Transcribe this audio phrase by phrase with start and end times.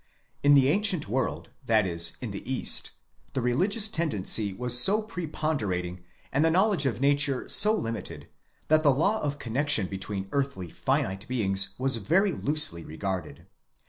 [0.41, 2.89] In the ancient world, that is, in the east,
[3.33, 5.99] the religious tendency was so pre ponderating,
[6.33, 8.27] and the knowledge of nature so limited,
[8.67, 13.45] that the law of con nexion between earthly finite beings was very loosely regarded.